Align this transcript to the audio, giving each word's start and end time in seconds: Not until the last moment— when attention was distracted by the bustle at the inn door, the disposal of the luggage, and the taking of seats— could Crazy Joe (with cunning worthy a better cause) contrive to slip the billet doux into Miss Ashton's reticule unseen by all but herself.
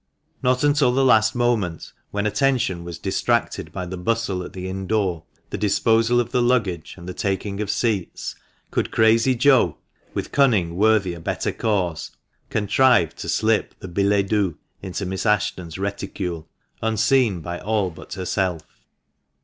Not 0.41 0.63
until 0.63 0.91
the 0.91 1.05
last 1.05 1.35
moment— 1.35 1.93
when 2.09 2.25
attention 2.25 2.83
was 2.83 2.97
distracted 2.97 3.71
by 3.71 3.85
the 3.85 3.99
bustle 3.99 4.41
at 4.41 4.51
the 4.51 4.67
inn 4.67 4.87
door, 4.87 5.25
the 5.51 5.59
disposal 5.59 6.19
of 6.19 6.31
the 6.31 6.41
luggage, 6.41 6.95
and 6.97 7.07
the 7.07 7.13
taking 7.13 7.61
of 7.61 7.69
seats— 7.69 8.33
could 8.71 8.89
Crazy 8.89 9.35
Joe 9.35 9.77
(with 10.15 10.31
cunning 10.31 10.75
worthy 10.75 11.13
a 11.13 11.19
better 11.19 11.51
cause) 11.51 12.09
contrive 12.49 13.15
to 13.17 13.29
slip 13.29 13.79
the 13.79 13.87
billet 13.87 14.27
doux 14.29 14.57
into 14.81 15.05
Miss 15.05 15.23
Ashton's 15.23 15.77
reticule 15.77 16.49
unseen 16.81 17.41
by 17.41 17.59
all 17.59 17.91
but 17.91 18.13
herself. 18.13 18.81